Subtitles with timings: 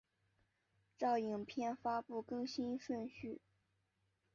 [0.97, 3.39] 照影片发布更新顺序